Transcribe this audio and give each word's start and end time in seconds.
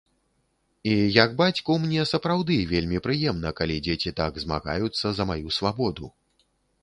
І 0.83 0.93
як 1.23 1.35
бацьку, 1.41 1.75
мне 1.83 2.05
сапраўды 2.11 2.57
вельмі 2.71 3.01
прыемна, 3.07 3.49
калі 3.61 3.75
дзеці 3.87 4.13
так 4.21 4.39
змагаюцца 4.45 5.07
за 5.19 5.23
маю 5.33 5.47
свабоду. 5.61 6.05